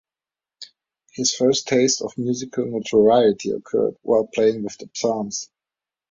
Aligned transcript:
His 1.11 1.31
first 1.35 1.67
taste 1.67 2.01
of 2.01 2.17
musical 2.17 2.65
notoriety 2.65 3.51
occurred 3.51 3.97
while 4.01 4.25
playing 4.25 4.63
with 4.63 4.75
the 4.79 4.89
Psalms. 4.95 5.51